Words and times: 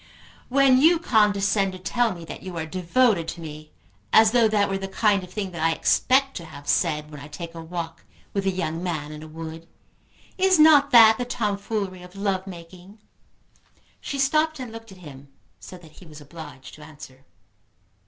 "When 0.49 0.79
you 0.81 0.97
condescend 0.97 1.73
to 1.73 1.77
tell 1.77 2.11
me 2.15 2.25
that 2.25 2.41
you 2.41 2.57
are 2.57 2.65
devoted 2.65 3.27
to 3.27 3.39
me, 3.41 3.69
as 4.11 4.31
though 4.31 4.47
that 4.47 4.67
were 4.67 4.79
the 4.79 4.87
kind 4.87 5.23
of 5.23 5.31
thing 5.31 5.51
that 5.51 5.61
I 5.61 5.73
expect 5.73 6.35
to 6.37 6.45
have 6.45 6.67
said 6.67 7.11
when 7.11 7.19
I 7.19 7.27
take 7.27 7.53
a 7.53 7.61
walk 7.61 8.03
with 8.33 8.47
a 8.47 8.49
young 8.49 8.81
man 8.81 9.11
in 9.11 9.21
a 9.21 9.27
wood, 9.27 9.67
is 10.39 10.57
not 10.57 10.89
that 10.89 11.19
the 11.19 11.25
tomfoolery 11.25 12.01
of 12.01 12.15
love 12.15 12.47
making?" 12.47 12.97
She 13.99 14.17
stopped 14.17 14.59
and 14.59 14.71
looked 14.71 14.91
at 14.91 14.97
him, 15.05 15.27
so 15.59 15.77
that 15.77 15.91
he 15.91 16.07
was 16.07 16.19
obliged 16.19 16.73
to 16.73 16.83
answer. 16.83 17.23